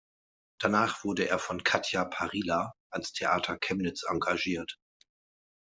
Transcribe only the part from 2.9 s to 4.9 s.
Theater Chemnitz engagiert.